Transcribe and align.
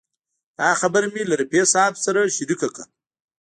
دا 0.59 0.69
خبره 0.81 1.07
مې 1.13 1.23
له 1.29 1.35
رفیع 1.41 1.63
صاحب 1.73 1.93
شریکه 2.37 2.67
کړه. 2.73 2.85